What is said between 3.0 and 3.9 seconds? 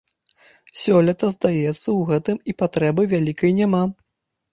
вялікай няма.